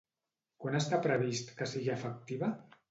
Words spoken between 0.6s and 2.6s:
Quan està previst que sigui efectiva?